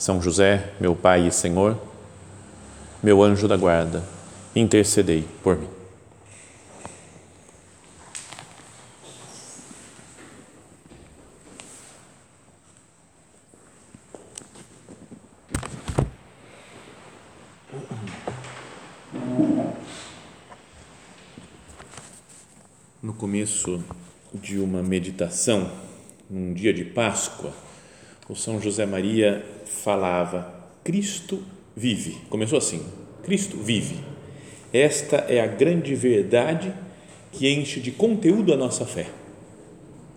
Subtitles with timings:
[0.00, 1.78] são José, meu Pai e Senhor,
[3.02, 4.02] meu anjo da guarda,
[4.56, 5.68] intercedei por mim.
[23.02, 23.84] No começo
[24.32, 25.70] de uma meditação,
[26.30, 27.52] num dia de Páscoa,
[28.30, 30.52] o São José Maria falava:
[30.84, 31.42] Cristo
[31.76, 32.18] vive.
[32.28, 32.84] Começou assim:
[33.22, 33.96] Cristo vive.
[34.72, 36.72] Esta é a grande verdade
[37.32, 39.06] que enche de conteúdo a nossa fé.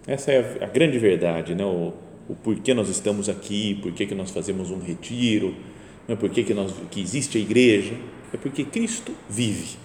[0.06, 1.64] Essa é a, grande verdade, né?
[1.64, 1.94] o,
[2.28, 5.56] o porquê nós estamos aqui, por que nós fazemos um retiro,
[6.08, 7.94] não é por que, nós, que existe a igreja,
[8.34, 9.78] é porque Cristo vive.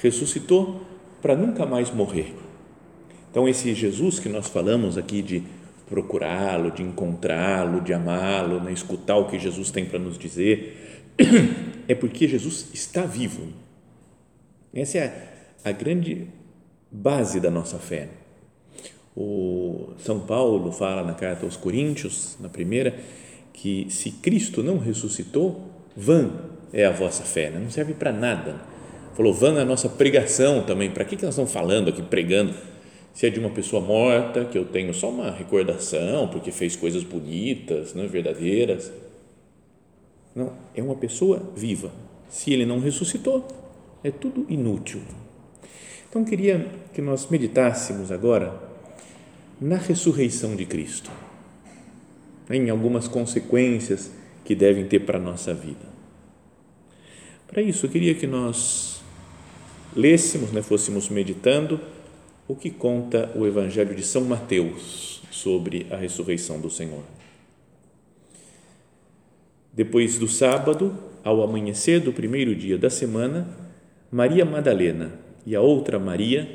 [0.00, 0.80] Ressuscitou
[1.20, 2.34] para nunca mais morrer.
[3.30, 5.42] Então, esse Jesus que nós falamos aqui de
[5.88, 8.72] procurá-lo, de encontrá-lo, de amá-lo, né?
[8.72, 11.04] escutar o que Jesus tem para nos dizer,
[11.88, 13.48] é porque Jesus está vivo.
[14.72, 15.28] Essa é
[15.64, 16.28] a, grande
[16.90, 18.08] base da nossa fé.
[19.16, 22.94] O São Paulo fala na carta aos Coríntios, na primeira,
[23.52, 26.30] que se Cristo não ressuscitou, vã
[26.72, 27.58] é a vossa fé, né?
[27.58, 28.60] não serve para nada.
[29.14, 30.90] Falou, vã é a nossa pregação também.
[30.90, 32.54] Para que, que nós estamos falando aqui, pregando?
[33.12, 37.02] Se é de uma pessoa morta, que eu tenho só uma recordação, porque fez coisas
[37.02, 38.92] bonitas, não é verdadeiras.
[40.34, 41.90] Não, é uma pessoa viva.
[42.28, 43.46] Se ele não ressuscitou,
[44.04, 45.00] é tudo inútil.
[46.08, 48.54] Então, queria que nós meditássemos agora
[49.60, 51.10] na ressurreição de Cristo,
[52.48, 54.10] em algumas consequências
[54.44, 55.86] que devem ter para a nossa vida.
[57.48, 59.00] Para isso, eu queria que nós
[59.96, 61.80] lêssemos, né, fôssemos meditando
[62.48, 67.02] o que conta o Evangelho de São Mateus sobre a ressurreição do Senhor.
[69.70, 73.46] Depois do sábado, ao amanhecer do primeiro dia da semana,
[74.10, 75.12] Maria Madalena
[75.44, 76.48] e a outra Maria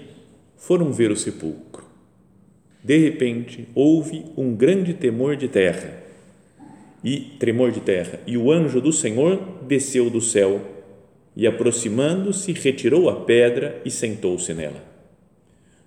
[0.57, 1.83] foram ver o sepulcro.
[2.83, 6.01] De repente, houve um grande temor de terra
[7.03, 9.37] e tremor de terra, e o anjo do Senhor
[9.67, 10.59] desceu do céu
[11.35, 14.92] e aproximando-se, retirou a pedra e sentou-se nela.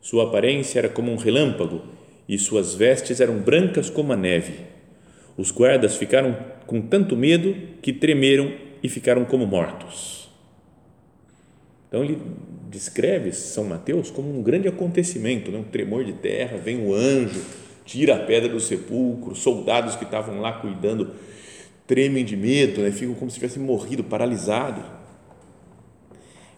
[0.00, 1.82] Sua aparência era como um relâmpago
[2.28, 4.60] e suas vestes eram brancas como a neve.
[5.36, 6.36] Os guardas ficaram
[6.66, 8.52] com tanto medo que tremeram
[8.82, 10.28] e ficaram como mortos.
[11.88, 12.18] Então ele
[12.68, 15.58] descreve São Mateus como um grande acontecimento, né?
[15.58, 17.40] um tremor de terra, vem o anjo,
[17.84, 21.12] tira a pedra do sepulcro, soldados que estavam lá cuidando
[21.86, 22.90] tremem de medo, né?
[22.90, 24.95] ficam como se tivessem morrido, paralisados.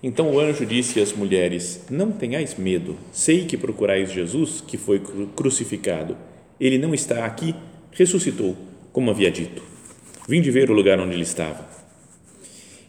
[0.03, 5.03] Então o anjo disse às mulheres: Não tenhais medo, sei que procurais Jesus, que foi
[5.35, 6.17] crucificado.
[6.61, 7.55] Ele não está aqui,
[7.93, 8.57] ressuscitou,
[8.93, 9.63] como havia dito.
[10.29, 11.69] Vinde ver o lugar onde ele estava.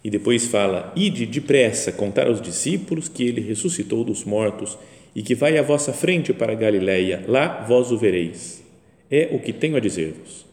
[0.03, 4.77] E depois fala: Ide depressa contar aos discípulos que ele ressuscitou dos mortos
[5.15, 8.63] e que vai à vossa frente para Galiléia, lá vós o vereis.
[9.09, 10.45] É o que tenho a dizer-vos.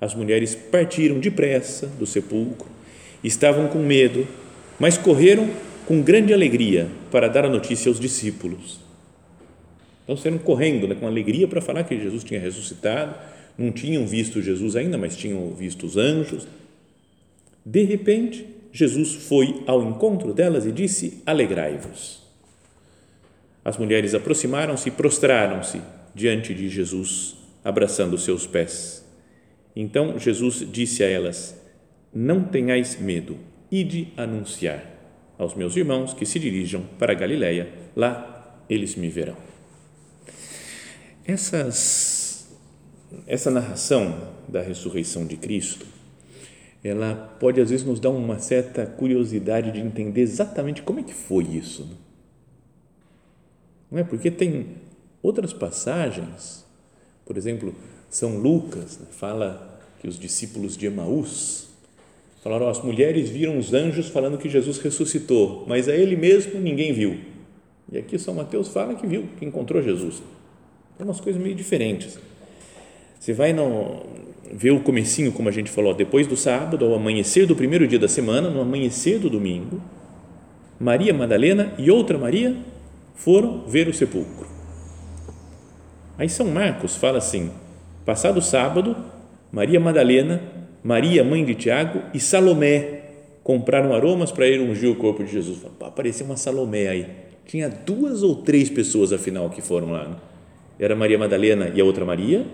[0.00, 2.68] As mulheres partiram depressa do sepulcro,
[3.22, 4.26] estavam com medo,
[4.78, 5.48] mas correram
[5.86, 8.80] com grande alegria para dar a notícia aos discípulos.
[10.02, 13.14] Então saíram correndo né, com alegria para falar que Jesus tinha ressuscitado,
[13.56, 16.46] não tinham visto Jesus ainda, mas tinham visto os anjos.
[17.64, 22.20] De repente, Jesus foi ao encontro delas e disse: Alegrai-vos.
[23.64, 25.80] As mulheres aproximaram-se e prostraram-se
[26.14, 29.04] diante de Jesus, abraçando seus pés.
[29.74, 31.56] Então Jesus disse a elas:
[32.12, 33.36] Não tenhais medo,
[33.70, 34.95] ide anunciar
[35.38, 39.36] aos meus irmãos que se dirijam para Galiléia, lá eles me verão.
[41.24, 42.48] Essas,
[43.26, 45.86] essa narração da ressurreição de Cristo,
[46.82, 51.14] ela pode às vezes nos dar uma certa curiosidade de entender exatamente como é que
[51.14, 51.88] foi isso.
[53.90, 54.04] Não é?
[54.04, 54.76] Porque tem
[55.22, 56.64] outras passagens,
[57.24, 57.74] por exemplo,
[58.08, 61.68] São Lucas né, fala que os discípulos de Emaús
[62.46, 66.92] Falaram, as mulheres viram os anjos falando que Jesus ressuscitou, mas a ele mesmo ninguém
[66.92, 67.18] viu.
[67.90, 70.22] E aqui São Mateus fala que viu, que encontrou Jesus.
[70.96, 72.16] Tem umas coisas meio diferentes.
[73.18, 74.00] Você vai no,
[74.52, 77.98] vê o comecinho, como a gente falou, depois do sábado, ao amanhecer do primeiro dia
[77.98, 79.82] da semana, no amanhecer do domingo,
[80.78, 82.56] Maria Madalena e outra Maria
[83.16, 84.46] foram ver o sepulcro.
[86.16, 87.50] Aí São Marcos fala assim:
[88.04, 88.96] passado sábado,
[89.50, 90.54] Maria Madalena,
[90.86, 93.00] Maria, mãe de Tiago, e Salomé
[93.42, 95.58] compraram aromas para ir ungir o corpo de Jesus.
[95.80, 97.06] Apareceu uma Salomé aí.
[97.44, 100.04] Tinha duas ou três pessoas, afinal, que foram lá.
[100.04, 100.14] Né?
[100.78, 102.46] Era Maria Madalena e a outra Maria?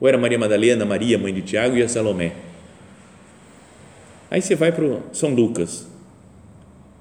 [0.00, 2.34] Ou era Maria Madalena, Maria, mãe de Tiago, e a Salomé?
[4.30, 5.88] Aí você vai para São Lucas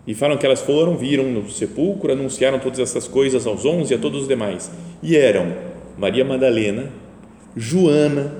[0.07, 3.95] e falam que elas foram, viram no sepulcro, anunciaram todas essas coisas aos onze e
[3.95, 4.71] a todos os demais.
[5.03, 5.53] E eram
[6.00, 6.89] Maria Madalena,
[7.56, 8.33] Joana,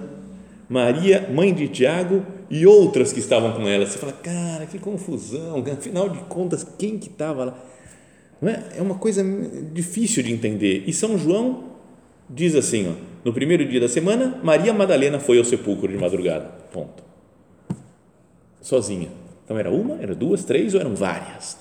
[0.68, 3.86] Maria, mãe de Tiago e outras que estavam com ela.
[3.86, 7.60] Você fala, cara, que confusão, afinal de contas, quem que estava lá?
[8.42, 8.64] Não é?
[8.78, 9.24] é uma coisa
[9.72, 10.84] difícil de entender.
[10.88, 11.66] E São João
[12.30, 12.94] diz assim, ó,
[13.24, 16.46] no primeiro dia da semana, Maria Madalena foi ao sepulcro de madrugada.
[16.72, 17.04] Ponto.
[18.62, 19.10] Sozinha.
[19.44, 21.58] Então era uma, era duas, três ou eram várias?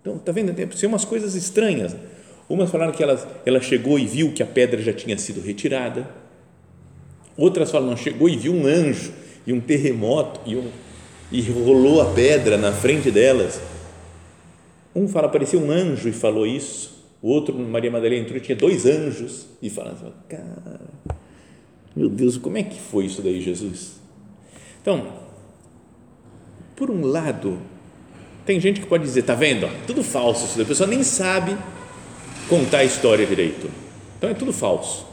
[0.00, 0.54] Então, tá vendo?
[0.54, 1.96] Tem umas coisas estranhas.
[2.48, 6.08] Umas falaram que ela, ela chegou e viu que a pedra já tinha sido retirada.
[7.36, 9.12] Outras falam, não, chegou e viu um anjo
[9.46, 10.68] e um terremoto e, um,
[11.30, 13.60] e rolou a pedra na frente delas.
[14.94, 17.00] Um fala, apareceu um anjo e falou isso.
[17.22, 19.94] O outro, Maria Madalena entrou tinha dois anjos e fala,
[20.28, 20.80] cara,
[21.94, 24.00] meu Deus, como é que foi isso daí, Jesus?
[24.80, 25.06] Então,
[26.74, 27.58] por um lado,
[28.46, 29.68] tem gente que pode dizer, tá vendo?
[29.86, 31.56] Tudo falso isso, a pessoa nem sabe
[32.48, 33.70] contar a história direito.
[34.16, 35.06] Então é tudo falso.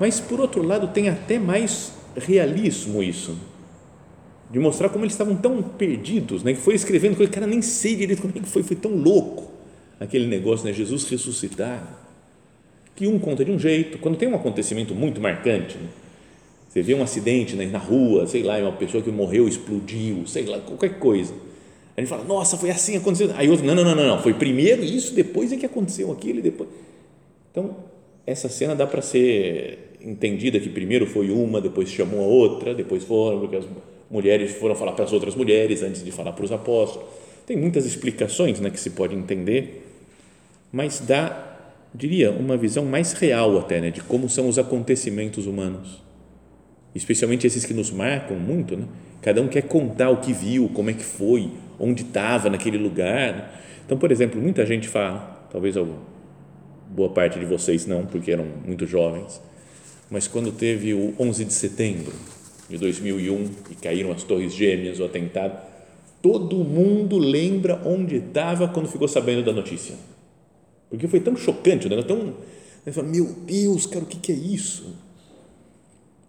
[0.00, 3.36] Mas por outro lado, tem até mais realismo isso,
[4.50, 6.54] de mostrar como eles estavam tão perdidos, né?
[6.54, 9.50] Que foi escrevendo coisa, cara, nem sei direito como é que foi, foi tão louco
[10.00, 10.72] aquele negócio, né?
[10.72, 12.06] Jesus ressuscitar.
[12.94, 15.88] Que um conta de um jeito, quando tem um acontecimento muito marcante, né?
[16.68, 20.44] você vê um acidente né, na rua, sei lá, uma pessoa que morreu, explodiu, sei
[20.46, 21.32] lá, qualquer coisa
[21.98, 23.32] a gente fala, nossa, foi assim, aconteceu.
[23.34, 26.70] Aí outro, não, não, não, não, foi primeiro isso, depois é que aconteceu aquilo depois.
[27.50, 27.76] Então,
[28.24, 33.04] essa cena dá para ser entendida que primeiro foi uma, depois chamou a outra, depois
[33.04, 33.64] foram, porque as
[34.10, 37.08] mulheres foram falar para as outras mulheres antes de falar para os apóstolos.
[37.46, 39.86] Tem muitas explicações né, que se pode entender,
[40.70, 41.56] mas dá,
[41.94, 46.02] diria, uma visão mais real até né, de como são os acontecimentos humanos,
[46.94, 48.76] especialmente esses que nos marcam muito.
[48.76, 48.84] Né?
[49.22, 53.32] Cada um quer contar o que viu, como é que foi, onde estava naquele lugar.
[53.32, 53.48] Né?
[53.84, 55.74] Então, por exemplo, muita gente fala, talvez
[56.88, 59.40] boa parte de vocês não, porque eram muito jovens,
[60.10, 62.12] mas quando teve o 11 de setembro
[62.68, 65.58] de 2001 e caíram as Torres Gêmeas, o atentado,
[66.22, 69.94] todo mundo lembra onde estava quando ficou sabendo da notícia.
[70.90, 72.02] Porque foi tão chocante, né?
[72.02, 72.34] tão.
[72.92, 74.96] Fala, Meu Deus, cara, o que, que é isso?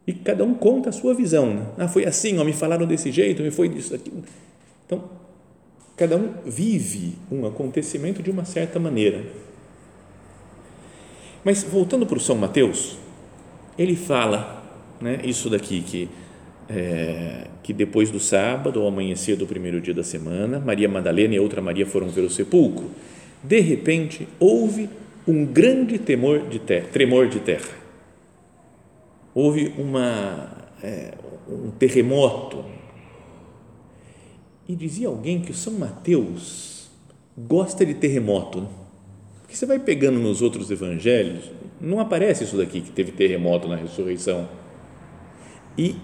[0.05, 1.53] E cada um conta a sua visão.
[1.53, 1.65] Né?
[1.77, 4.23] Ah, foi assim, ó, me falaram desse jeito, me foi disso, aquilo.
[4.85, 5.03] Então,
[5.99, 9.21] Cada um vive um acontecimento de uma certa maneira.
[11.43, 12.97] Mas voltando para o São Mateus,
[13.79, 14.61] ele fala
[14.99, 16.09] né, isso daqui, que,
[16.67, 21.39] é, que depois do sábado, ao amanhecer do primeiro dia da semana, Maria Madalena e
[21.39, 22.91] outra Maria foram ver o sepulcro.
[23.41, 24.89] De repente, houve
[25.25, 27.69] um grande temor de terra, tremor de terra.
[29.33, 30.51] Houve uma,
[30.83, 31.13] é,
[31.47, 32.65] um terremoto
[34.68, 36.89] e dizia alguém que o São Mateus
[37.37, 38.59] gosta de terremoto.
[38.59, 38.68] Né?
[39.42, 41.49] Porque você vai pegando nos outros evangelhos,
[41.80, 44.48] não aparece isso daqui que teve terremoto na ressurreição.
[45.78, 45.95] E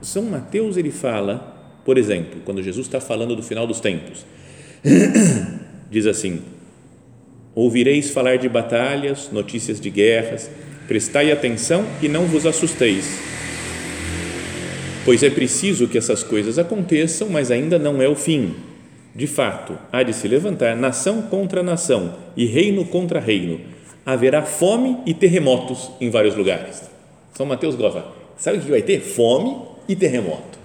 [0.00, 4.24] São Mateus ele fala, por exemplo, quando Jesus está falando do final dos tempos,
[5.90, 6.42] diz assim:
[7.54, 10.50] Ouvireis falar de batalhas, notícias de guerras,
[10.86, 13.28] prestai atenção e não vos assusteis
[15.08, 18.54] pois é preciso que essas coisas aconteçam, mas ainda não é o fim.
[19.16, 23.58] De fato, há de se levantar nação contra nação e reino contra reino.
[24.08, 26.90] Haverá fome e terremotos em vários lugares.
[27.34, 28.06] São Mateus gosta.
[28.38, 29.00] Sabe o que vai ter?
[29.00, 29.54] Fome
[29.86, 30.58] e terremoto.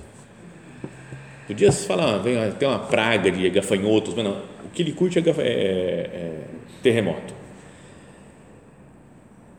[1.46, 4.38] Podia se falar, vem, tem uma praga de gafanhotos, mas não.
[4.64, 6.40] O que ele curte é, é, é
[6.82, 7.34] terremoto.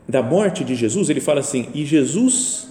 [0.09, 2.67] Da morte de Jesus, ele fala assim: e Jesus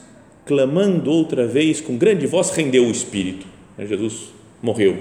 [0.47, 3.45] clamando outra vez com grande voz, rendeu o espírito.
[3.77, 4.97] Jesus morreu.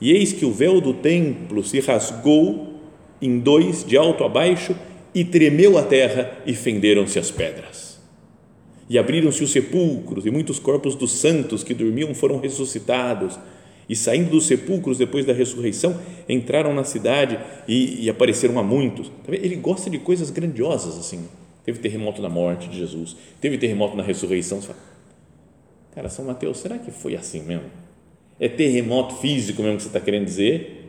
[0.00, 2.80] E eis que o véu do templo se rasgou
[3.22, 4.74] em dois, de alto a baixo,
[5.16, 7.98] e tremeu a terra e fenderam-se as pedras.
[8.88, 13.38] E abriram-se os sepulcros, e muitos corpos dos santos que dormiam foram ressuscitados.
[13.88, 19.10] E saindo dos sepulcros depois da ressurreição, entraram na cidade e, e apareceram a muitos.
[19.26, 21.26] Ele gosta de coisas grandiosas assim
[21.66, 24.60] teve terremoto na morte de Jesus, teve terremoto na ressurreição.
[25.92, 27.64] Cara, São Mateus, será que foi assim mesmo?
[28.38, 30.85] É terremoto físico mesmo que você está querendo dizer?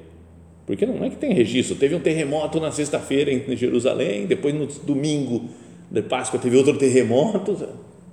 [0.68, 1.78] Porque não é que tem registro.
[1.78, 5.50] Teve um terremoto na sexta-feira em Jerusalém, depois no domingo
[5.90, 7.58] de Páscoa teve outro terremoto.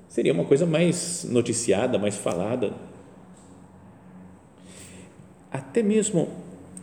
[0.08, 2.72] Seria uma coisa mais noticiada, mais falada.
[5.50, 6.28] Até mesmo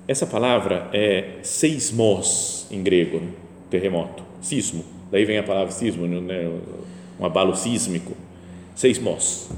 [0.05, 3.29] essa palavra é seismos em grego, né?
[3.69, 4.83] terremoto, sismo.
[5.09, 6.51] Daí vem a palavra sismo, né?
[7.17, 8.11] um abalo sísmico.
[8.75, 9.49] Seismos.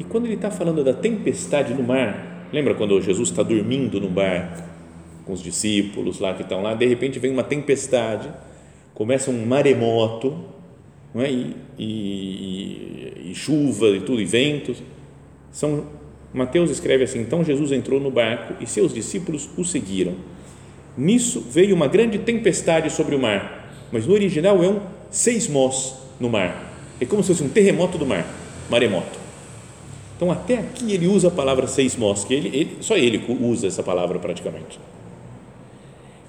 [0.00, 4.08] E quando ele está falando da tempestade no mar, lembra quando Jesus está dormindo no
[4.08, 4.71] barco
[5.24, 8.28] com os discípulos lá que estão lá, de repente vem uma tempestade,
[8.94, 10.36] começa um maremoto,
[11.14, 11.30] é?
[11.30, 14.82] e, e, e, chuva e tudo, e ventos.
[15.50, 15.86] São
[16.32, 20.14] Mateus escreve assim: então Jesus entrou no barco e seus discípulos o seguiram.
[20.96, 26.28] Nisso veio uma grande tempestade sobre o mar, mas no original é um seismos no
[26.28, 26.70] mar.
[27.00, 28.26] É como se fosse um terremoto do mar,
[28.70, 29.20] maremoto.
[30.16, 33.82] Então, até aqui ele usa a palavra seismos, que ele, ele, só ele usa essa
[33.82, 34.78] palavra praticamente.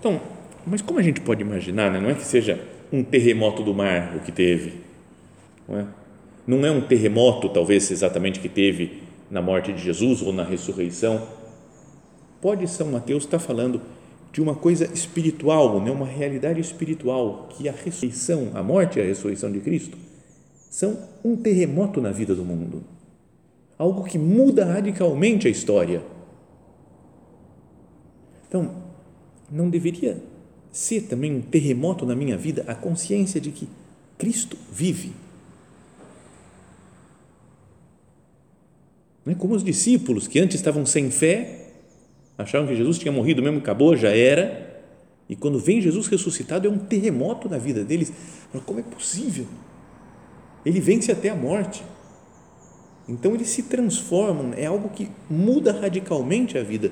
[0.03, 0.19] Então,
[0.67, 1.97] mas como a gente pode imaginar, né?
[1.97, 4.81] não é que seja um terremoto do mar o que teve,
[5.65, 5.85] não é?
[6.45, 11.25] Não é um terremoto, talvez exatamente que teve na morte de Jesus ou na ressurreição.
[12.41, 13.79] Pode São Mateus estar falando
[14.33, 15.89] de uma coisa espiritual, né?
[15.89, 19.97] uma realidade espiritual, que a ressurreição, a morte e a ressurreição de Cristo
[20.69, 22.83] são um terremoto na vida do mundo
[23.77, 26.01] algo que muda radicalmente a história.
[28.47, 28.82] Então,
[29.51, 30.21] não deveria
[30.71, 33.67] ser também um terremoto na minha vida a consciência de que
[34.17, 35.13] Cristo vive.
[39.25, 41.69] Não é como os discípulos que antes estavam sem fé,
[42.37, 44.81] achavam que Jesus tinha morrido mesmo, acabou, já era.
[45.29, 48.11] E quando vem Jesus ressuscitado, é um terremoto na vida deles.
[48.65, 49.45] Como é possível?
[50.65, 51.83] Ele vence até a morte.
[53.07, 56.91] Então eles se transformam, é algo que muda radicalmente a vida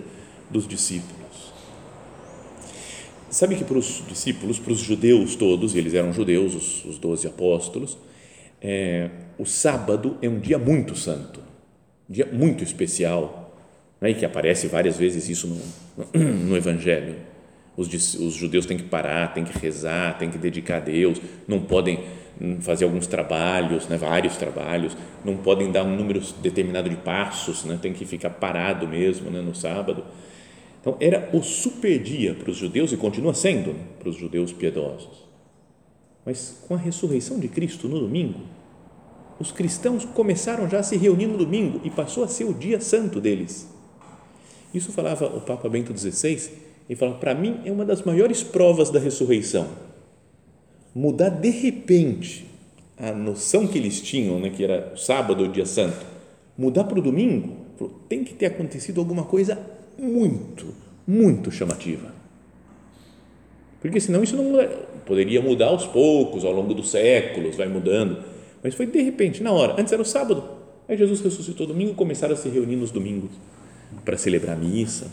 [0.49, 1.20] dos discípulos.
[3.31, 7.97] Sabe que para os discípulos, para os judeus todos, eles eram judeus, os, doze apóstolos,
[8.61, 9.09] é,
[9.39, 11.39] o sábado é um dia muito santo,
[12.09, 13.57] um dia muito especial,
[14.01, 17.15] né, e que aparece várias vezes isso no, no Evangelho.
[17.77, 21.61] Os, os judeus têm que parar, têm que rezar, têm que dedicar a Deus, não
[21.61, 22.03] podem
[22.59, 27.79] fazer alguns trabalhos, né, vários trabalhos, não podem dar um número determinado de passos, né,
[27.81, 30.03] tem que ficar parado mesmo né, no sábado.
[30.81, 34.51] Então, era o super dia para os judeus e continua sendo né, para os judeus
[34.51, 35.29] piedosos.
[36.25, 38.39] Mas com a ressurreição de Cristo no domingo,
[39.39, 42.81] os cristãos começaram já a se reunir no domingo e passou a ser o dia
[42.81, 43.69] santo deles.
[44.73, 46.51] Isso falava o Papa Bento XVI,
[46.89, 49.67] e falava: para mim é uma das maiores provas da ressurreição
[50.93, 52.45] mudar de repente
[52.97, 56.05] a noção que eles tinham, né, que era sábado, o dia santo,
[56.57, 57.55] mudar para o domingo,
[58.07, 59.57] tem que ter acontecido alguma coisa
[59.97, 60.73] muito,
[61.07, 62.13] muito chamativa.
[63.81, 64.67] Porque senão isso não muda,
[65.05, 68.23] poderia mudar aos poucos, ao longo dos séculos, vai mudando,
[68.63, 69.75] mas foi de repente, na hora.
[69.79, 70.43] Antes era o sábado,
[70.87, 73.31] aí Jesus ressuscitou domingo, começaram a se reunir nos domingos
[74.05, 75.09] para celebrar a missa.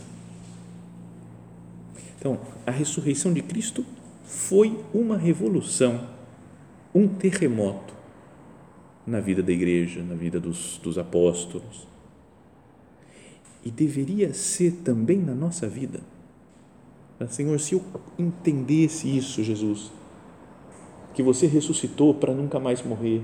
[2.17, 3.85] Então, a ressurreição de Cristo
[4.23, 6.07] foi uma revolução,
[6.93, 7.93] um terremoto
[9.07, 11.87] na vida da igreja, na vida dos, dos apóstolos.
[13.63, 15.99] E deveria ser também na nossa vida.
[17.27, 17.83] Senhor, se eu
[18.17, 19.91] entendesse isso, Jesus,
[21.13, 23.21] que você ressuscitou para nunca mais morrer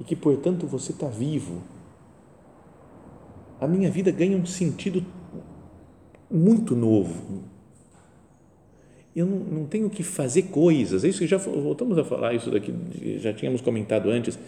[0.00, 1.62] e que, portanto, você está vivo,
[3.60, 5.04] a minha vida ganha um sentido
[6.28, 7.44] muito novo,
[9.14, 11.04] eu não, não, tenho que fazer coisas.
[11.04, 12.72] É isso já voltamos a falar isso daqui,
[13.18, 14.38] já tínhamos comentado antes.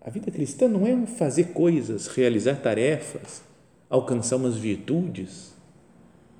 [0.00, 3.42] A vida cristã não é um fazer coisas, realizar tarefas,
[3.88, 5.54] alcançar umas virtudes.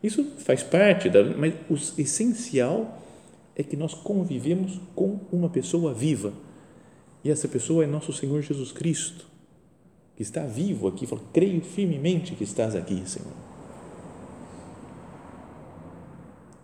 [0.03, 3.03] Isso faz parte da, mas o essencial
[3.57, 6.33] é que nós convivemos com uma pessoa viva.
[7.25, 9.27] E essa pessoa é nosso Senhor Jesus Cristo,
[10.17, 11.07] que está vivo aqui.
[11.07, 13.33] Fala, creio firmemente que estás aqui, Senhor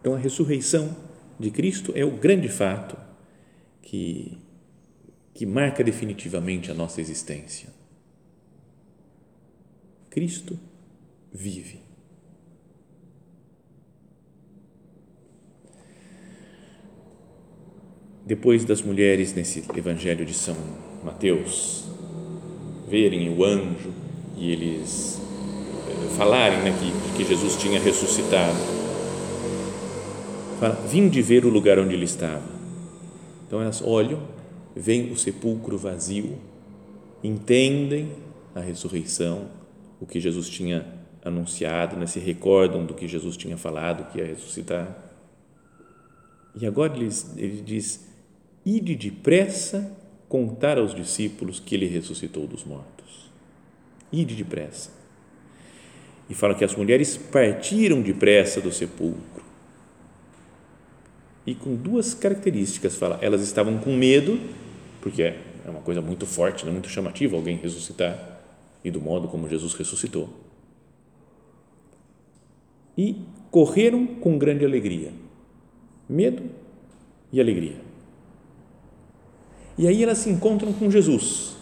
[0.01, 0.95] Então, a ressurreição
[1.41, 2.97] de Cristo é o grande fato
[3.83, 4.39] que,
[5.33, 7.71] que marca definitivamente a nossa existência.
[10.11, 10.57] Cristo
[11.35, 11.83] vive.
[18.25, 20.57] Depois das mulheres nesse Evangelho de São
[21.03, 21.85] Mateus
[22.89, 23.93] verem o anjo
[24.37, 25.21] e eles
[25.89, 28.57] eh, falarem né, que, que Jesus tinha ressuscitado,
[30.59, 32.49] fala, vim de ver o lugar onde ele estava.
[33.47, 34.23] Então elas olham,
[34.75, 36.39] veem o sepulcro vazio,
[37.23, 38.13] entendem
[38.55, 39.49] a ressurreição,
[40.01, 40.94] o que Jesus tinha
[41.25, 42.07] anunciado, né?
[42.07, 44.97] se recordam do que Jesus tinha falado que ia ressuscitar.
[46.55, 48.07] E agora ele, ele diz:
[48.65, 49.97] Ide depressa
[50.29, 53.31] contar aos discípulos que ele ressuscitou dos mortos.
[54.13, 54.91] Ide depressa.
[56.29, 59.45] E fala que as mulheres partiram depressa do sepulcro.
[61.47, 64.41] E com duas características, fala, elas estavam com medo,
[65.03, 66.73] porque é uma coisa muito forte, né?
[66.73, 68.41] muito chamativa alguém ressuscitar,
[68.83, 70.44] e do modo como Jesus ressuscitou.
[72.97, 73.17] E
[73.51, 75.13] correram com grande alegria.
[76.09, 76.43] Medo
[77.33, 77.77] e alegria.
[79.77, 81.57] E aí elas se encontram com Jesus.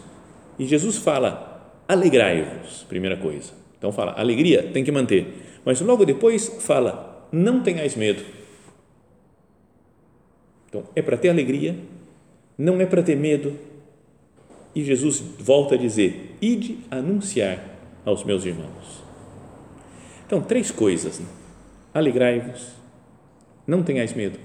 [0.59, 3.53] E Jesus fala: alegrai-vos, primeira coisa.
[3.79, 5.61] Então fala, alegria tem que manter.
[5.65, 8.23] Mas logo depois fala, não tenhais medo.
[10.69, 11.77] Então é para ter alegria,
[12.57, 13.59] não é para ter medo.
[14.75, 17.62] E Jesus volta a dizer: ide anunciar
[18.05, 19.03] aos meus irmãos.
[20.33, 21.27] Então, três coisas: né?
[21.93, 22.69] alegrai-vos,
[23.67, 24.41] não tenhais medo,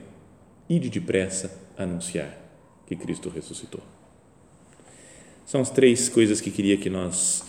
[0.68, 2.38] ide depressa anunciar
[2.86, 3.80] que Cristo ressuscitou.
[5.46, 7.42] São as três coisas que queria que nós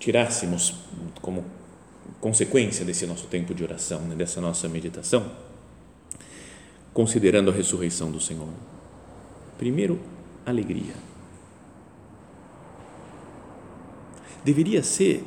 [0.00, 0.74] tirássemos
[1.22, 1.44] como
[2.20, 5.30] consequência desse nosso tempo de oração, né, dessa nossa meditação,
[6.92, 8.48] considerando a ressurreição do Senhor.
[9.56, 10.00] Primeiro,
[10.44, 10.94] alegria.
[14.44, 15.22] Deveria ser,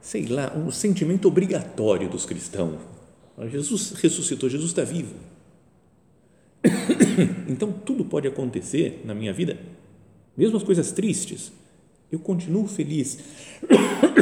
[0.00, 2.80] sei lá, um sentimento obrigatório dos cristãos.
[3.50, 5.14] Jesus ressuscitou, Jesus está vivo
[7.48, 9.58] então, tudo pode acontecer na minha vida,
[10.36, 11.52] mesmo as coisas tristes,
[12.10, 13.18] eu continuo feliz.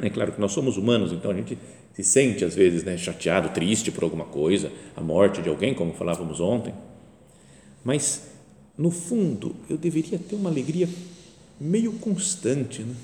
[0.00, 1.58] É claro que nós somos humanos, então a gente
[1.92, 5.92] se sente às vezes né, chateado, triste por alguma coisa, a morte de alguém, como
[5.92, 6.72] falávamos ontem,
[7.84, 8.22] mas
[8.78, 10.88] no fundo eu deveria ter uma alegria
[11.60, 12.94] meio constante, né?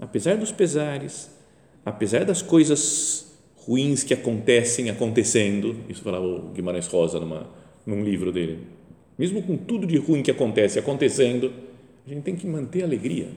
[0.00, 1.30] Apesar dos pesares,
[1.84, 3.32] apesar das coisas
[3.66, 5.76] ruins que acontecem acontecendo.
[5.88, 7.48] Isso falava o Guimarães Rosa numa,
[7.86, 8.60] num livro dele.
[9.18, 11.52] Mesmo com tudo de ruim que acontece acontecendo,
[12.06, 13.28] a gente tem que manter a alegria.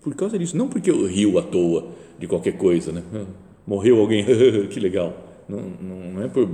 [0.00, 3.02] Por causa disso, não porque eu rio à toa de qualquer coisa, né?
[3.66, 4.24] Morreu alguém,
[4.70, 5.44] que legal.
[5.48, 6.48] Não, não, não é por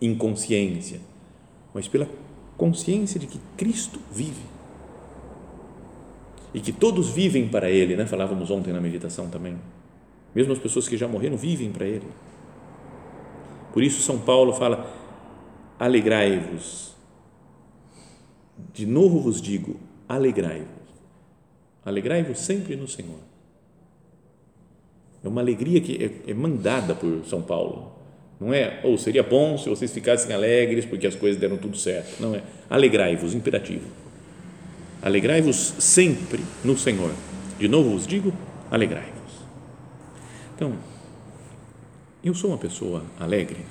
[0.00, 1.00] inconsciência,
[1.72, 2.08] mas pela
[2.56, 4.55] consciência de que Cristo vive
[6.56, 8.06] e que todos vivem para Ele, né?
[8.06, 9.58] Falávamos ontem na meditação também.
[10.34, 12.06] Mesmo as pessoas que já morreram vivem para Ele.
[13.74, 14.90] Por isso, São Paulo fala:
[15.78, 16.94] alegrai-vos.
[18.72, 20.66] De novo vos digo: alegrai-vos.
[21.84, 23.20] Alegrai-vos sempre no Senhor.
[25.22, 27.92] É uma alegria que é, é mandada por São Paulo.
[28.40, 31.76] Não é, ou oh, seria bom se vocês ficassem alegres porque as coisas deram tudo
[31.76, 32.18] certo.
[32.18, 32.42] Não é.
[32.70, 34.05] Alegrai-vos, imperativo.
[35.06, 37.14] Alegrai-vos sempre no Senhor.
[37.60, 38.32] De novo vos digo:
[38.68, 39.34] alegrai-vos.
[40.56, 40.76] Então,
[42.24, 43.64] eu sou uma pessoa alegre.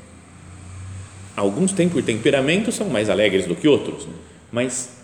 [1.35, 4.13] Alguns têm, por temperamento, são mais alegres do que outros, né?
[4.49, 4.95] mas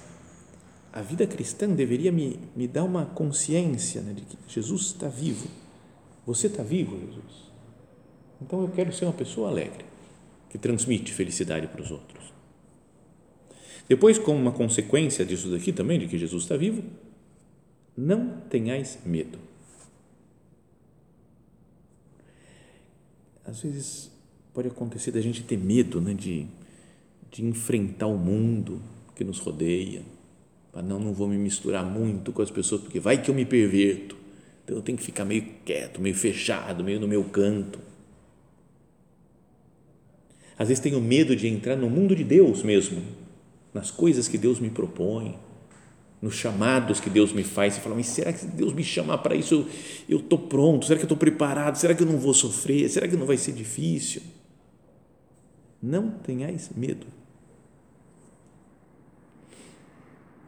[0.94, 5.50] a vida cristã deveria me, me dar uma consciência né, de que Jesus está vivo.
[6.26, 7.52] Você está vivo, Jesus?
[8.42, 9.84] Então eu quero ser uma pessoa alegre,
[10.50, 12.21] que transmite felicidade para os outros.
[13.88, 16.84] Depois, como uma consequência disso daqui também, de que Jesus está vivo,
[17.98, 19.38] não tenhais medo.
[23.52, 24.10] às vezes
[24.54, 26.46] pode acontecer da gente ter medo né, de,
[27.30, 28.82] de enfrentar o mundo
[29.14, 30.02] que nos rodeia.
[30.74, 34.16] Não, não vou me misturar muito com as pessoas, porque vai que eu me perverto.
[34.64, 37.80] Então eu tenho que ficar meio quieto, meio fechado, meio no meu canto.
[40.58, 43.02] Às vezes tenho medo de entrar no mundo de Deus mesmo,
[43.74, 45.40] nas coisas que Deus me propõe
[46.22, 49.36] nos chamados que Deus me faz, você fala, mas será que Deus me chamar para
[49.36, 49.66] isso,
[50.08, 50.86] eu estou pronto?
[50.86, 51.78] Será que eu estou preparado?
[51.78, 52.88] Será que eu não vou sofrer?
[52.90, 54.22] Será que não vai ser difícil?
[55.82, 57.08] Não tenhais medo.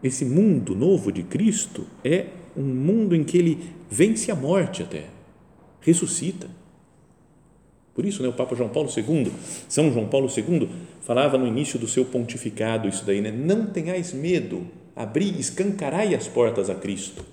[0.03, 5.09] Esse mundo novo de Cristo é um mundo em que ele vence a morte até,
[5.81, 6.47] ressuscita.
[7.93, 9.31] Por isso, né, o Papa João Paulo II,
[9.69, 10.69] São João Paulo II,
[11.01, 13.31] falava no início do seu pontificado isso daí, né?
[13.31, 17.23] Não tenhais medo abrir, escancarai as portas a Cristo.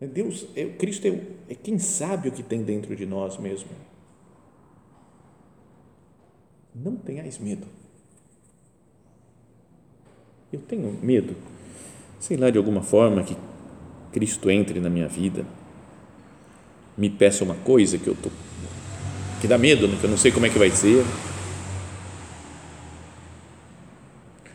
[0.00, 3.70] É Deus, é, Cristo é, é quem sabe o que tem dentro de nós mesmo.
[6.74, 7.66] Não tenhais medo.
[10.52, 11.34] Eu tenho medo,
[12.18, 13.36] sei lá, de alguma forma que
[14.10, 15.46] Cristo entre na minha vida,
[17.02, 18.30] me peça uma coisa que eu tô,
[19.40, 19.96] que dá medo, né?
[19.98, 21.04] que eu não sei como é que vai ser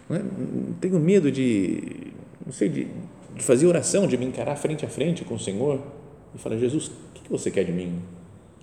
[0.09, 0.21] Não, é?
[0.79, 2.13] tenho medo de,
[2.45, 2.87] não sei, de,
[3.35, 5.81] de, fazer oração, de me encarar frente a frente com o Senhor
[6.33, 7.99] e falar: Jesus, o que você quer de mim?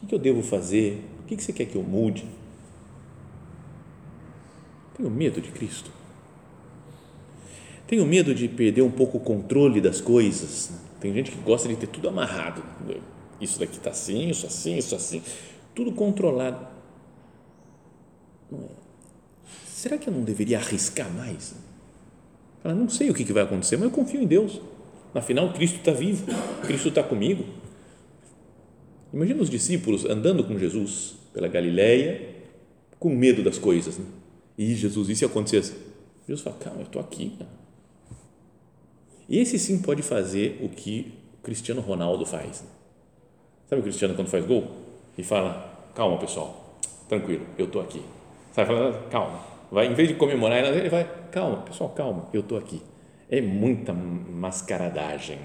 [0.03, 1.05] O que eu devo fazer?
[1.21, 2.25] O que você quer que eu mude?
[4.97, 5.91] Tenho medo de Cristo.
[7.87, 10.73] Tenho medo de perder um pouco o controle das coisas.
[11.01, 12.63] Tem gente que gosta de ter tudo amarrado.
[13.45, 15.23] Isso daqui está assim, isso assim, isso assim.
[15.75, 16.67] Tudo controlado.
[18.53, 18.57] É
[19.85, 21.55] será que eu não deveria arriscar mais?
[22.65, 24.61] Não sei o que vai acontecer, mas eu confio em Deus.
[25.15, 26.27] Afinal, Cristo está vivo,
[26.63, 27.45] Cristo está comigo.
[29.13, 32.35] Imagina os discípulos andando com Jesus pela Galileia,
[32.99, 33.99] com medo das coisas.
[33.99, 34.07] Né?
[34.57, 35.75] E Jesus, e se acontecesse?
[36.27, 37.37] Jesus fala, calma, eu estou aqui.
[39.29, 42.63] E esse sim pode fazer o que Cristiano Ronaldo faz.
[42.63, 42.69] Né?
[43.75, 44.71] Sabe o Cristiano quando faz gol?
[45.19, 48.01] E fala, calma pessoal, tranquilo, eu estou aqui.
[48.53, 48.71] Sabe,
[49.11, 52.81] calma, vai, em vez de comemorar, ele vai, calma, pessoal, calma, eu estou aqui.
[53.29, 55.41] É muita mascaradagem,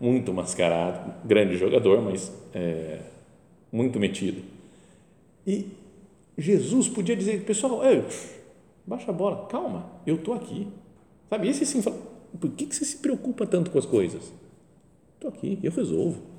[0.00, 3.00] muito mascarado, grande jogador, mas é,
[3.70, 4.42] muito metido.
[5.46, 5.68] E
[6.38, 7.82] Jesus podia dizer, pessoal,
[8.86, 10.66] baixa a bola, calma, eu estou aqui.
[11.28, 11.98] Sabe, esse sim fala,
[12.40, 14.32] por que, que você se preocupa tanto com as coisas?
[15.16, 16.36] Estou aqui, eu resolvo.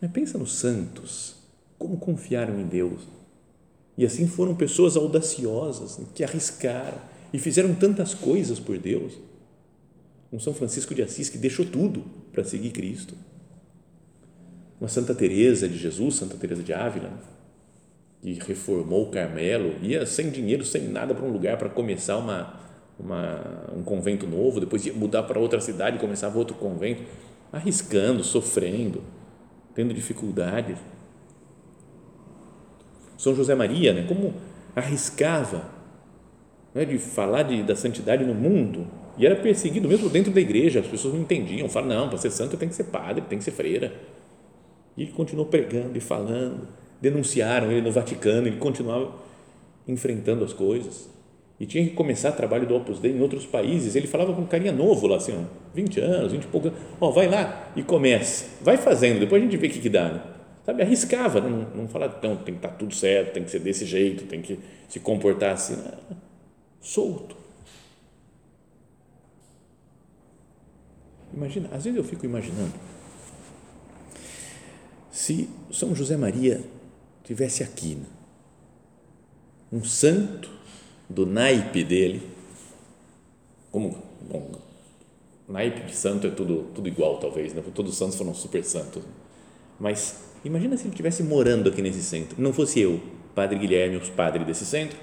[0.00, 1.36] Mas pensa nos santos,
[1.78, 3.18] como confiaram em Deus
[3.98, 6.98] e assim foram pessoas audaciosas que arriscaram
[7.32, 9.14] e fizeram tantas coisas por Deus.
[10.32, 13.16] Um São Francisco de Assis que deixou tudo para seguir Cristo.
[14.80, 17.10] Uma Santa Teresa de Jesus, Santa Teresa de Ávila,
[18.22, 22.54] que reformou o Carmelo, ia sem dinheiro, sem nada para um lugar para começar uma,
[23.00, 27.02] uma, um convento novo, depois ia mudar para outra cidade começava outro convento,
[27.52, 29.02] arriscando, sofrendo,
[29.78, 30.76] tendo dificuldades
[33.16, 34.34] são José Maria, né, como
[34.74, 35.70] arriscava
[36.74, 40.80] né, de falar de, da santidade no mundo e era perseguido mesmo dentro da igreja,
[40.80, 43.44] as pessoas não entendiam, falaram, não, para ser santo tem que ser padre, tem que
[43.44, 43.94] ser freira.
[44.96, 46.66] E ele continuou pregando e falando,
[47.00, 49.12] denunciaram ele no Vaticano, ele continuava
[49.86, 51.08] enfrentando as coisas.
[51.60, 53.96] E tinha que começar trabalho do Opus Dei em outros países.
[53.96, 55.42] Ele falava com um carinha novo lá, assim, ó,
[55.74, 56.84] 20 anos, 20 e poucos anos.
[57.00, 58.46] Ó, vai lá e comece.
[58.60, 60.08] Vai fazendo, depois a gente vê o que, que dá.
[60.08, 60.22] Né?
[60.68, 63.58] sabe, arriscava, não, não falava, então, tem que estar tá tudo certo, tem que ser
[63.58, 65.82] desse jeito, tem que se comportar assim,
[66.78, 67.34] solto.
[71.32, 72.74] Imagina, às vezes eu fico imaginando
[75.10, 76.62] se São José Maria
[77.24, 78.06] tivesse aqui né,
[79.72, 80.50] um santo
[81.08, 82.22] do naipe dele,
[83.70, 84.52] como bom,
[85.48, 87.62] naipe de santo é tudo tudo igual talvez, né?
[87.74, 89.02] Todos os santos foram super santos,
[89.78, 93.00] mas Imagina se ele estivesse morando aqui nesse centro, não fosse eu,
[93.34, 94.98] Padre Guilherme, os padres desse centro,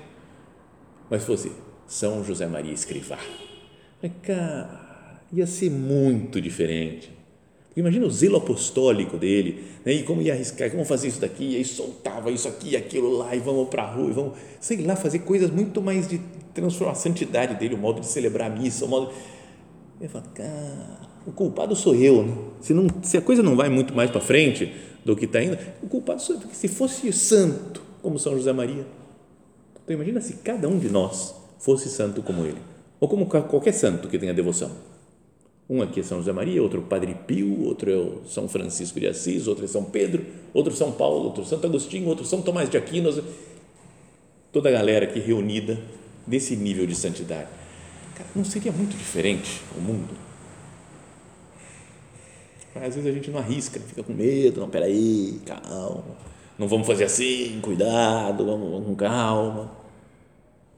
[1.10, 1.52] mas fosse
[1.88, 3.20] São José Maria Escrivá.
[4.22, 7.12] Cara, ia ser muito diferente.
[7.76, 9.92] Imagina o zelo apostólico dele, né?
[9.92, 13.18] e como ia arriscar, como fazer isso daqui, e aí soltava isso aqui e aquilo
[13.18, 16.22] lá, e vamos para a rua, e vamos, sei lá, fazer coisas muito mais de
[16.54, 19.12] transformar a santidade dele, o modo de celebrar a missa, o modo.
[20.34, 22.34] Cara, o culpado sou eu, né?
[22.62, 24.72] se, não, se a coisa não vai muito mais para frente,
[25.04, 28.52] do que está indo, o culpado sou eu, porque se fosse santo como São José
[28.54, 28.86] Maria,
[29.84, 32.58] então imagina se cada um de nós fosse santo como ele,
[33.00, 34.72] ou como qualquer santo que tenha devoção.
[35.68, 39.08] Um aqui é São José Maria, outro Padre Pio, outro é o São Francisco de
[39.08, 40.24] Assis, outro é São Pedro,
[40.54, 43.10] outro São Paulo, outro Santo Agostinho, outro São Tomás de Aquino,
[44.52, 45.80] toda a galera aqui reunida
[46.26, 47.50] desse nível de santidade.
[48.16, 50.14] Cara, não seria muito diferente o mundo?
[52.76, 56.04] Às vezes a gente não arrisca, fica com medo, não, peraí, calma,
[56.60, 59.72] não vamos fazer assim, cuidado, vamos, vamos com calma,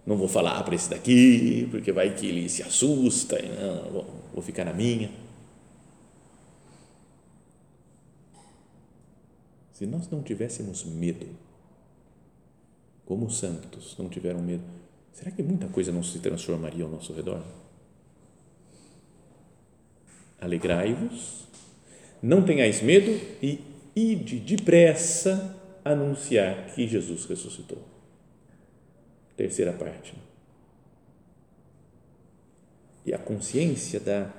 [0.06, 4.06] não vou falar para esse daqui, porque vai que ele se assusta, não,
[4.38, 5.10] vou, ficar na minha.
[9.74, 11.28] Se nós não tivéssemos medo,
[13.06, 14.64] como os santos não tiveram medo,
[15.12, 17.44] será que muita coisa não se transformaria ao nosso redor?
[20.40, 21.46] Alegrai-vos
[22.22, 23.62] não tenhais medo e
[23.96, 27.82] ide depressa anunciar que Jesus ressuscitou.
[29.36, 30.27] Terceira parte.
[33.08, 34.30] E a consciência da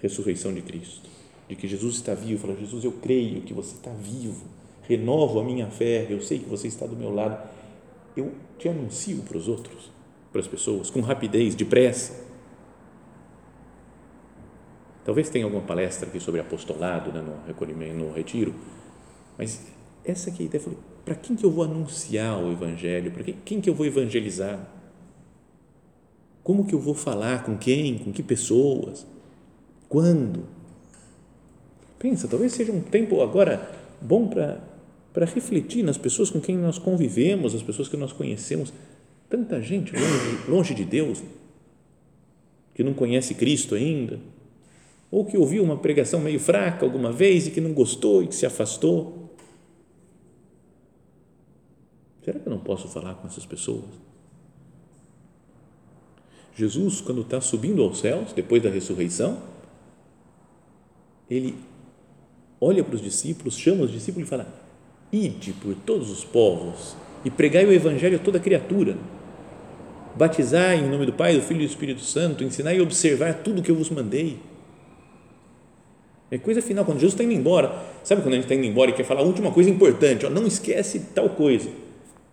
[0.00, 1.08] ressurreição de Cristo,
[1.48, 4.46] de que Jesus está vivo, fala, Jesus, eu creio que você está vivo,
[4.82, 7.38] renovo a minha fé, eu sei que você está do meu lado,
[8.16, 9.90] eu te anuncio para os outros,
[10.32, 12.24] para as pessoas, com rapidez, depressa,
[15.06, 18.52] Talvez tenha alguma palestra aqui sobre apostolado né, no recolhimento, no retiro,
[19.38, 19.64] mas
[20.04, 23.12] essa aqui a ideia foi para quem que eu vou anunciar o evangelho?
[23.12, 24.58] Para quem, quem que eu vou evangelizar?
[26.46, 29.04] Como que eu vou falar com quem, com que pessoas,
[29.88, 30.44] quando?
[31.98, 33.68] Pensa, talvez seja um tempo agora
[34.00, 34.62] bom para
[35.12, 38.72] para refletir nas pessoas com quem nós convivemos, as pessoas que nós conhecemos.
[39.28, 41.20] Tanta gente longe, longe de Deus,
[42.74, 44.20] que não conhece Cristo ainda,
[45.10, 48.36] ou que ouviu uma pregação meio fraca alguma vez e que não gostou e que
[48.36, 49.34] se afastou.
[52.24, 54.05] Será que eu não posso falar com essas pessoas?
[56.56, 59.38] Jesus, quando está subindo aos céus, depois da ressurreição,
[61.28, 61.54] ele
[62.58, 64.48] olha para os discípulos, chama os discípulos e fala:
[65.12, 68.96] Ide por todos os povos e pregai o evangelho a toda criatura.
[70.16, 73.60] Batizai em nome do Pai, do Filho e do Espírito Santo, ensinai e observar tudo
[73.60, 74.38] o que eu vos mandei.
[76.30, 78.90] É coisa final, quando Jesus está indo embora, sabe quando a gente está indo embora
[78.90, 81.68] e quer falar a última coisa importante, ó, não esquece tal coisa.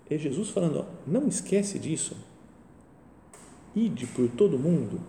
[0.09, 2.15] É Jesus falando, ó, não esquece disso
[3.75, 4.99] Ide por todo mundo,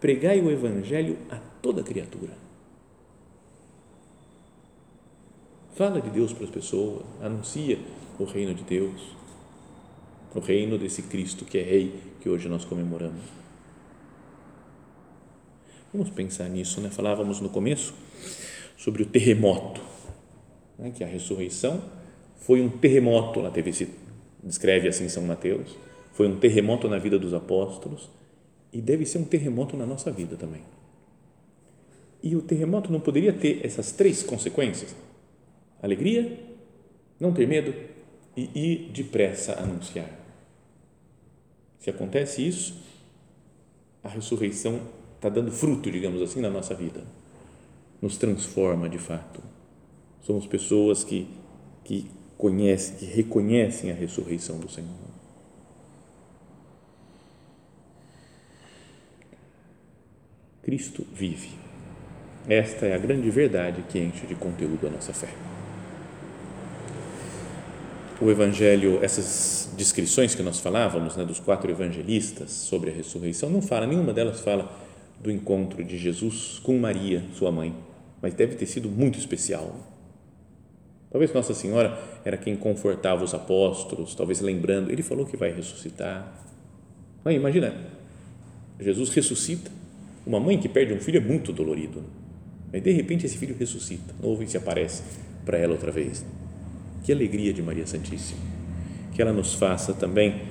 [0.00, 2.32] pregai o evangelho a toda criatura.
[5.74, 7.78] Fala de Deus para as pessoas, anuncia
[8.18, 9.16] o reino de Deus,
[10.34, 13.22] o reino desse Cristo que é Rei que hoje nós comemoramos.
[15.92, 16.90] Vamos pensar nisso, né?
[16.90, 17.94] Falávamos no começo
[18.76, 19.80] sobre o terremoto,
[20.78, 20.92] né?
[20.94, 21.82] que a ressurreição
[22.38, 23.88] foi um terremoto, lá teve esse,
[24.42, 25.76] descreve assim São Mateus,
[26.16, 28.08] foi um terremoto na vida dos apóstolos
[28.72, 30.62] e deve ser um terremoto na nossa vida também.
[32.22, 34.96] E o terremoto não poderia ter essas três consequências:
[35.82, 36.40] alegria,
[37.20, 37.74] não ter medo
[38.34, 40.10] e ir depressa anunciar.
[41.80, 42.74] Se acontece isso,
[44.02, 44.80] a ressurreição
[45.16, 47.04] está dando fruto, digamos assim, na nossa vida.
[48.00, 49.42] Nos transforma de fato.
[50.22, 51.28] Somos pessoas que,
[51.84, 52.06] que
[52.38, 55.05] conhecem, que reconhecem a ressurreição do Senhor.
[60.66, 61.50] Cristo vive.
[62.48, 65.28] Esta é a grande verdade que enche de conteúdo a nossa fé.
[68.20, 73.62] O Evangelho, essas descrições que nós falávamos, né, dos quatro evangelistas sobre a ressurreição, não
[73.62, 74.76] fala, nenhuma delas fala
[75.20, 77.72] do encontro de Jesus com Maria, sua mãe,
[78.20, 79.72] mas deve ter sido muito especial.
[81.12, 86.26] Talvez Nossa Senhora era quem confortava os apóstolos, talvez lembrando, ele falou que vai ressuscitar.
[87.22, 87.72] Mas imagina,
[88.80, 89.85] Jesus ressuscita
[90.26, 92.02] uma mãe que perde um filho é muito dolorido.
[92.72, 95.02] Mas de repente esse filho ressuscita, novo e se aparece
[95.44, 96.24] para ela outra vez.
[97.04, 98.40] Que alegria de Maria Santíssima.
[99.14, 100.42] Que ela nos faça também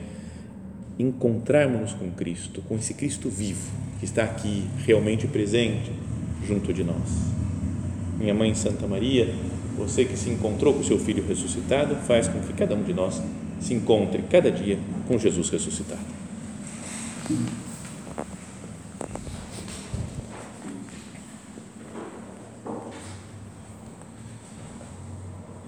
[0.97, 5.91] encontrarmos com Cristo, com esse Cristo vivo, que está aqui realmente presente
[6.47, 7.33] junto de nós.
[8.17, 9.27] Minha mãe Santa Maria,
[9.77, 13.21] você que se encontrou com seu filho ressuscitado, faz com que cada um de nós
[13.59, 15.99] se encontre cada dia com Jesus ressuscitado.